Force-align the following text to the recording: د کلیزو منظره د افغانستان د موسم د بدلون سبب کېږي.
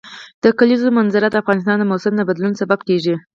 د 0.43 0.45
کلیزو 0.59 0.95
منظره 0.97 1.27
د 1.29 1.35
افغانستان 1.43 1.77
د 1.79 1.83
موسم 1.91 2.13
د 2.17 2.21
بدلون 2.29 2.53
سبب 2.61 2.79
کېږي. 2.87 3.15